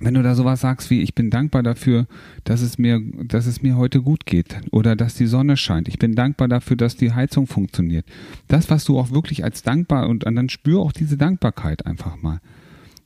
wenn 0.00 0.14
du 0.14 0.22
da 0.22 0.34
sowas 0.34 0.60
sagst 0.60 0.90
wie, 0.90 1.02
ich 1.02 1.14
bin 1.14 1.30
dankbar 1.30 1.62
dafür, 1.62 2.06
dass 2.42 2.62
es 2.62 2.78
mir, 2.78 3.00
dass 3.24 3.46
es 3.46 3.62
mir 3.62 3.76
heute 3.76 4.02
gut 4.02 4.26
geht 4.26 4.56
oder 4.72 4.96
dass 4.96 5.14
die 5.14 5.26
Sonne 5.26 5.56
scheint. 5.56 5.86
Ich 5.86 5.98
bin 5.98 6.14
dankbar 6.14 6.48
dafür, 6.48 6.76
dass 6.76 6.96
die 6.96 7.12
Heizung 7.12 7.46
funktioniert. 7.46 8.04
Das, 8.48 8.70
was 8.70 8.84
du 8.84 8.98
auch 8.98 9.12
wirklich 9.12 9.44
als 9.44 9.62
dankbar 9.62 10.08
und, 10.08 10.24
dann 10.24 10.48
spür 10.48 10.80
auch 10.80 10.92
diese 10.92 11.16
Dankbarkeit 11.16 11.86
einfach 11.86 12.20
mal. 12.20 12.40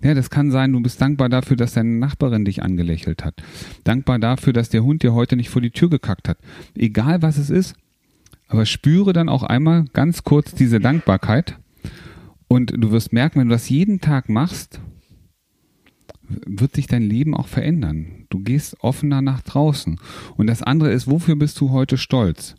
Ja, 0.01 0.15
das 0.15 0.31
kann 0.31 0.51
sein, 0.51 0.73
du 0.73 0.81
bist 0.81 1.01
dankbar 1.01 1.29
dafür, 1.29 1.57
dass 1.57 1.75
deine 1.75 1.91
Nachbarin 1.91 2.45
dich 2.45 2.63
angelächelt 2.63 3.25
hat. 3.25 3.43
Dankbar 3.85 4.19
dafür, 4.19 4.53
dass 4.53 4.71
der 4.71 4.85
Hund 4.85 5.03
dir 5.03 5.13
heute 5.13 5.37
nicht 5.37 5.51
vor 5.51 5.61
die 5.61 5.73
Tür 5.73 5.91
gekackt 5.91 6.29
hat. 6.29 6.39
Egal 6.75 7.21
was 7.21 7.37
es 7.37 7.51
ist, 7.51 7.75
aber 8.47 8.65
spüre 8.65 9.13
dann 9.13 9.29
auch 9.29 9.43
einmal 9.43 9.85
ganz 9.93 10.25
kurz 10.25 10.55
diese 10.55 10.81
Dankbarkeit 10.81 11.59
und 12.47 12.73
du 12.75 12.91
wirst 12.93 13.13
merken, 13.13 13.41
wenn 13.41 13.49
du 13.49 13.55
das 13.55 13.69
jeden 13.69 14.01
Tag 14.01 14.29
machst, 14.31 14.81
wird 16.29 16.75
sich 16.75 16.87
dein 16.87 17.03
Leben 17.03 17.35
auch 17.35 17.49
verändern. 17.49 18.27
Du 18.31 18.41
gehst 18.41 18.77
offener 18.81 19.23
nach 19.23 19.43
draußen. 19.43 19.99
Und 20.37 20.47
das 20.47 20.63
andere 20.63 20.93
ist, 20.93 21.11
wofür 21.11 21.37
bist 21.37 21.61
du 21.61 21.71
heute 21.71 21.99
stolz? 21.99 22.55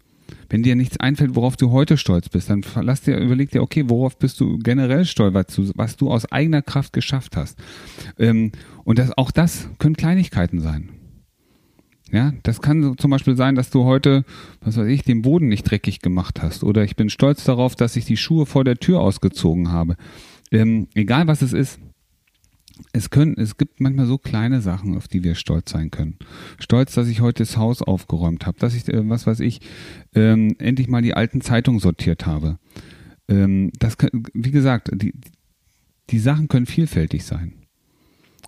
Wenn 0.50 0.64
dir 0.64 0.76
nichts 0.76 1.00
einfällt, 1.00 1.36
worauf 1.36 1.58
du 1.58 1.72
heute 1.72 1.98
stolz 1.98 2.30
bist, 2.30 2.50
dann 2.50 2.64
lass 2.82 3.02
dir, 3.02 3.18
überleg 3.18 3.52
dir, 3.52 3.62
okay, 3.62 3.86
worauf 3.88 4.18
bist 4.18 4.40
du 4.40 4.58
generell 4.58 5.06
stolz, 5.06 5.34
was 5.76 5.96
du, 5.96 6.12
aus 6.12 6.32
eigener 6.32 6.62
Kraft 6.62 6.94
geschafft 6.94 7.38
hast. 7.38 7.58
Ähm, 8.18 8.52
und 8.84 9.00
das, 9.00 9.16
auch 9.18 9.32
das 9.32 9.70
können 9.78 9.96
Kleinigkeiten 9.96 10.60
sein. 10.60 10.90
Ja, 12.12 12.34
das 12.42 12.62
kann 12.62 12.98
zum 12.98 13.12
Beispiel 13.12 13.36
sein, 13.36 13.54
dass 13.54 13.70
du 13.70 13.84
heute, 13.84 14.26
was 14.62 14.78
weiß 14.78 14.88
ich, 14.88 15.04
den 15.04 15.22
Boden 15.22 15.48
nicht 15.48 15.70
dreckig 15.70 16.00
gemacht 16.00 16.42
hast. 16.42 16.64
Oder 16.64 16.84
ich 16.84 16.96
bin 16.96 17.12
stolz 17.12 17.44
darauf, 17.44 17.76
dass 17.76 17.96
ich 17.96 18.06
die 18.06 18.18
Schuhe 18.18 18.48
vor 18.48 18.64
der 18.64 18.78
Tür 18.78 19.02
ausgezogen 19.02 19.72
habe. 19.72 19.96
Ähm, 20.52 20.88
egal 20.96 21.28
was 21.28 21.44
es 21.44 21.54
ist 21.54 21.80
es 22.94 23.10
können, 23.10 23.36
es 23.38 23.58
gibt 23.58 23.80
manchmal 23.80 24.06
so 24.06 24.18
kleine 24.18 24.62
Sachen, 24.62 24.96
auf 24.98 25.08
die 25.08 25.24
wir 25.24 25.36
stolz 25.36 25.72
sein 25.72 25.92
können. 25.92 26.18
Stolz, 26.60 26.94
dass 26.94 27.08
ich 27.08 27.22
heute 27.22 27.44
das 27.44 27.58
Haus 27.58 27.82
aufgeräumt 27.82 28.46
habe, 28.46 28.60
dass 28.60 28.76
ich, 28.76 28.88
äh, 28.88 29.08
was 29.10 29.28
weiß 29.28 29.40
ich, 29.42 29.62
ähm, 30.16 30.56
endlich 30.60 30.88
mal 30.88 31.02
die 31.02 31.14
alten 31.14 31.42
Zeitungen 31.42 31.80
sortiert 31.80 32.26
habe. 32.26 32.58
Ähm, 33.28 33.72
das, 33.80 33.98
wie 34.34 34.52
gesagt, 34.52 34.90
die, 34.94 35.14
die 36.10 36.20
Sachen 36.20 36.48
können 36.48 36.66
vielfältig 36.66 37.24
sein. 37.24 37.54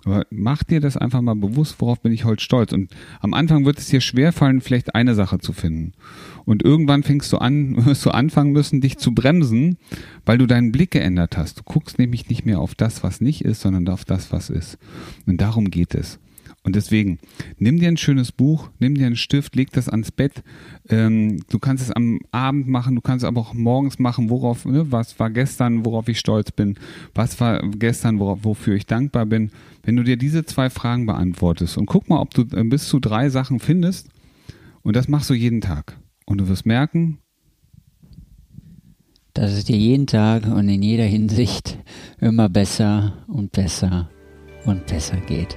Aber 0.04 0.26
mach 0.30 0.64
dir 0.64 0.80
das 0.80 0.96
einfach 0.96 1.20
mal 1.20 1.36
bewusst, 1.36 1.76
worauf 1.78 2.00
bin 2.00 2.12
ich 2.12 2.24
heute 2.24 2.42
stolz. 2.42 2.72
Und 2.72 2.90
am 3.20 3.34
Anfang 3.34 3.64
wird 3.64 3.78
es 3.78 3.86
dir 3.86 4.00
schwerfallen, 4.00 4.60
vielleicht 4.60 4.94
eine 4.94 5.14
Sache 5.14 5.38
zu 5.38 5.52
finden. 5.52 5.92
Und 6.44 6.64
irgendwann 6.64 7.02
fängst 7.02 7.32
du 7.32 7.38
an, 7.38 7.86
wirst 7.86 8.04
du 8.04 8.10
anfangen 8.10 8.52
müssen, 8.52 8.80
dich 8.80 8.98
zu 8.98 9.14
bremsen, 9.14 9.78
weil 10.26 10.38
du 10.38 10.46
deinen 10.46 10.72
Blick 10.72 10.90
geändert 10.90 11.36
hast. 11.36 11.60
Du 11.60 11.62
guckst 11.64 11.98
nämlich 11.98 12.28
nicht 12.28 12.44
mehr 12.44 12.58
auf 12.58 12.74
das, 12.74 13.02
was 13.02 13.20
nicht 13.20 13.44
ist, 13.44 13.60
sondern 13.60 13.88
auf 13.88 14.04
das, 14.04 14.32
was 14.32 14.50
ist. 14.50 14.78
Und 15.26 15.40
darum 15.40 15.70
geht 15.70 15.94
es. 15.94 16.18
Und 16.64 16.76
deswegen, 16.76 17.18
nimm 17.58 17.80
dir 17.80 17.88
ein 17.88 17.96
schönes 17.96 18.30
Buch, 18.30 18.70
nimm 18.78 18.94
dir 18.94 19.06
einen 19.06 19.16
Stift, 19.16 19.56
leg 19.56 19.72
das 19.72 19.88
ans 19.88 20.12
Bett. 20.12 20.44
Ähm, 20.88 21.42
du 21.48 21.58
kannst 21.58 21.82
es 21.82 21.90
am 21.90 22.20
Abend 22.30 22.68
machen, 22.68 22.94
du 22.94 23.00
kannst 23.00 23.24
es 23.24 23.28
aber 23.28 23.40
auch 23.40 23.52
morgens 23.52 23.98
machen, 23.98 24.30
worauf, 24.30 24.64
ne, 24.64 24.92
was 24.92 25.18
war 25.18 25.30
gestern, 25.30 25.84
worauf 25.84 26.08
ich 26.08 26.20
stolz 26.20 26.52
bin, 26.52 26.76
was 27.14 27.40
war 27.40 27.60
gestern, 27.70 28.20
worauf, 28.20 28.44
wofür 28.44 28.76
ich 28.76 28.86
dankbar 28.86 29.26
bin. 29.26 29.50
Wenn 29.82 29.96
du 29.96 30.04
dir 30.04 30.16
diese 30.16 30.44
zwei 30.44 30.70
Fragen 30.70 31.06
beantwortest 31.06 31.76
und 31.78 31.86
guck 31.86 32.08
mal, 32.08 32.20
ob 32.20 32.32
du 32.32 32.42
äh, 32.56 32.62
bis 32.62 32.86
zu 32.86 33.00
drei 33.00 33.28
Sachen 33.28 33.58
findest, 33.58 34.08
und 34.82 34.96
das 34.96 35.08
machst 35.08 35.30
du 35.30 35.34
jeden 35.34 35.60
Tag. 35.60 35.98
Und 36.26 36.38
du 36.38 36.48
wirst 36.48 36.66
merken, 36.66 37.18
dass 39.34 39.52
es 39.52 39.64
dir 39.64 39.76
jeden 39.76 40.06
Tag 40.06 40.46
und 40.46 40.68
in 40.68 40.82
jeder 40.82 41.04
Hinsicht 41.04 41.78
immer 42.20 42.48
besser 42.48 43.24
und 43.28 43.52
besser 43.52 44.10
und 44.64 44.86
besser 44.86 45.16
geht. 45.26 45.56